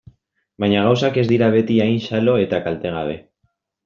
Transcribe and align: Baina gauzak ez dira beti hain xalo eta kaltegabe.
Baina 0.61 0.85
gauzak 0.85 1.19
ez 1.23 1.25
dira 1.31 1.49
beti 1.55 1.77
hain 1.85 1.99
xalo 2.05 2.33
eta 2.47 2.61
kaltegabe. 2.69 3.15